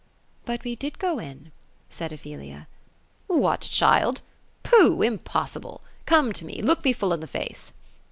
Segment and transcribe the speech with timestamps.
[0.45, 1.51] "But we did go in;"
[1.91, 2.67] said Ophelia.
[3.27, 4.21] "What, child?
[4.63, 5.79] Pooh, impossibje!
[6.07, 7.71] Come to me; look me full in the face.''